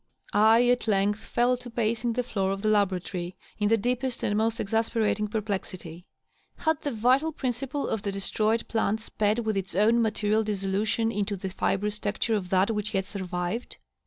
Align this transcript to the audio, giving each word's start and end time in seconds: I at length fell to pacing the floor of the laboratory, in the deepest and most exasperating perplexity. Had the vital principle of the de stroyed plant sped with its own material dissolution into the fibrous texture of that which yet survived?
I 0.33 0.67
at 0.69 0.87
length 0.87 1.19
fell 1.19 1.57
to 1.57 1.69
pacing 1.69 2.13
the 2.13 2.23
floor 2.23 2.49
of 2.51 2.63
the 2.63 2.69
laboratory, 2.69 3.35
in 3.59 3.67
the 3.69 3.77
deepest 3.77 4.23
and 4.23 4.35
most 4.35 4.59
exasperating 4.59 5.27
perplexity. 5.27 6.07
Had 6.57 6.81
the 6.81 6.89
vital 6.91 7.31
principle 7.31 7.87
of 7.87 8.01
the 8.01 8.11
de 8.11 8.19
stroyed 8.19 8.67
plant 8.67 9.01
sped 9.01 9.45
with 9.45 9.55
its 9.55 9.75
own 9.75 10.01
material 10.01 10.43
dissolution 10.43 11.11
into 11.11 11.35
the 11.35 11.51
fibrous 11.51 11.99
texture 11.99 12.33
of 12.33 12.49
that 12.49 12.71
which 12.71 12.95
yet 12.95 13.05
survived? 13.05 13.77